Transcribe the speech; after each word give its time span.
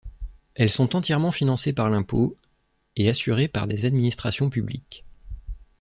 Elles 0.55 0.71
sont 0.71 0.95
entièrement 0.95 1.29
financées 1.31 1.73
par 1.73 1.87
l'impôt 1.87 2.35
et 2.95 3.07
assurées 3.07 3.47
par 3.47 3.67
des 3.67 3.85
administrations 3.85 4.49
publiques. 4.49 5.05